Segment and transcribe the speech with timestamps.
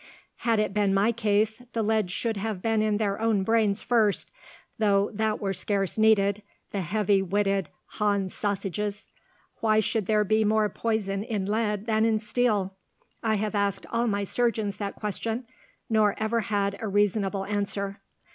[0.37, 4.31] "Had it been my case the lead should have been in their own brains first,
[4.79, 9.07] though that were scarce needed, the heavy witted Hans Sausages.
[9.59, 12.75] Why should there be more poison in lead than in steel?
[13.21, 15.45] I have asked all my surgeons that question,
[15.87, 18.01] nor ever had a reasonable answer.